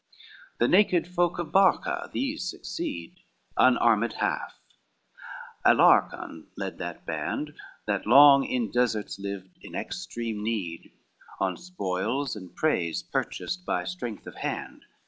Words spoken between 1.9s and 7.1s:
these succeed, Unarmed half, Alarcon led that